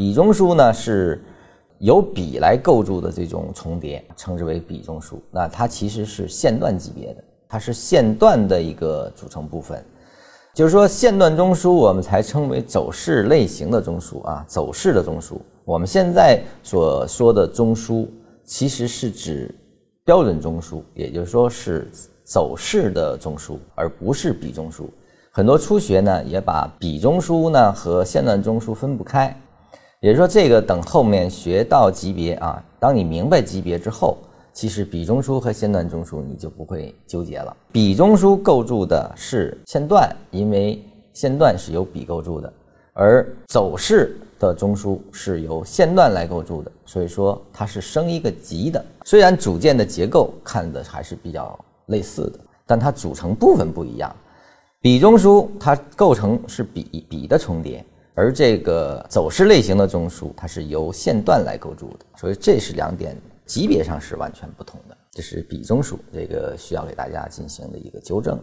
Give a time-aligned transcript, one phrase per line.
[0.00, 1.22] 笔中枢呢是
[1.78, 5.16] 由笔来构筑的这种重叠，称之为笔中枢。
[5.30, 9.84] 那它其实是线段级别的，它是线段的一个组成部分。
[10.54, 15.34] 就是说，线段中枢我们才称为走势类型的中枢啊，走势的中枢。
[15.66, 18.08] 我们现在所说的中枢，
[18.42, 19.54] 其实是指
[20.02, 21.86] 标准中枢，也就是说是
[22.24, 24.84] 走势的中枢，而不是笔中枢。
[25.30, 29.38] 很多初学呢，也把笔中枢呢和线段中枢分不开，
[30.00, 34.16] 也就是说，这个等后面学到级别啊，当你明白级别之后。
[34.52, 37.56] 其实笔中枢和线段中枢你就不会纠结了。
[37.70, 40.82] 笔中枢构筑的是线段，因为
[41.12, 42.52] 线段是由笔构筑的，
[42.92, 48.84] 而走势的中枢是由线段来构筑的，所以说它是升一个级的。
[49.04, 54.14] 虽然组件的结构看的还是比较类似的，但它组成部分不一样。
[54.80, 57.82] 笔中枢它构成是笔笔的重叠，
[58.14, 63.16] 而这个走势类型的中枢它是由线段来构筑的，所以这是两点。
[63.46, 68.40] 级别上是完全不同的，这是比中枢，这个需要给大家进行的一个纠正。